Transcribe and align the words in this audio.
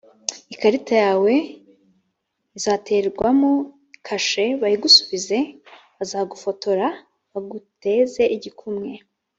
ikarita 0.53 0.93
yawe 1.05 1.33
ya 1.39 1.45
i 1.45 1.45
izaterwamo 2.57 3.51
kashe 4.07 4.45
bayigusubize. 4.61 5.37
bazagufotora 5.97 6.87
baguteze 7.31 8.23
igikumwe 8.35 8.89